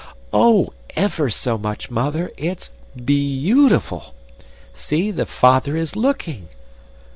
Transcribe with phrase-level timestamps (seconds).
[0.33, 2.31] "Oh, EVER so much, Mother.
[2.35, 2.71] It's
[3.05, 4.15] b e a u tiful!
[4.73, 6.47] See, the father is looking!"